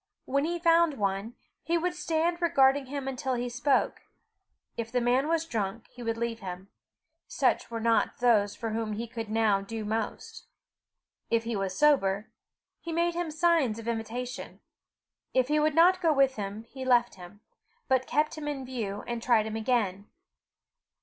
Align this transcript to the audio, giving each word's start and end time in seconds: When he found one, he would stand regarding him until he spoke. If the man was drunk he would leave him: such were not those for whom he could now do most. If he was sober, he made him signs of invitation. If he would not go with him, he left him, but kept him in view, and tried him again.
When 0.25 0.45
he 0.45 0.57
found 0.57 0.95
one, 0.97 1.35
he 1.61 1.77
would 1.77 1.93
stand 1.93 2.41
regarding 2.41 2.87
him 2.87 3.07
until 3.07 3.35
he 3.35 3.49
spoke. 3.49 4.01
If 4.75 4.91
the 4.91 4.99
man 4.99 5.27
was 5.27 5.45
drunk 5.45 5.85
he 5.91 6.01
would 6.01 6.17
leave 6.17 6.39
him: 6.39 6.69
such 7.27 7.69
were 7.69 7.79
not 7.79 8.17
those 8.17 8.55
for 8.55 8.71
whom 8.71 8.93
he 8.93 9.05
could 9.05 9.29
now 9.29 9.61
do 9.61 9.85
most. 9.85 10.47
If 11.29 11.43
he 11.43 11.55
was 11.55 11.77
sober, 11.77 12.31
he 12.79 12.91
made 12.91 13.13
him 13.13 13.29
signs 13.29 13.77
of 13.77 13.87
invitation. 13.87 14.59
If 15.35 15.49
he 15.49 15.59
would 15.59 15.75
not 15.75 16.01
go 16.01 16.11
with 16.11 16.35
him, 16.35 16.63
he 16.63 16.83
left 16.83 17.13
him, 17.13 17.41
but 17.87 18.07
kept 18.07 18.35
him 18.39 18.47
in 18.47 18.65
view, 18.65 19.03
and 19.05 19.21
tried 19.21 19.45
him 19.45 19.55
again. 19.55 20.09